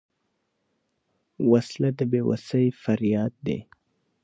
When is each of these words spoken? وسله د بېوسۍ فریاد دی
وسله 1.51 1.89
د 1.97 1.99
بېوسۍ 2.11 2.65
فریاد 2.83 3.33
دی 3.45 3.59